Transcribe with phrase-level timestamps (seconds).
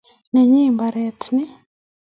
[0.33, 1.45] Nenyi mbaret ni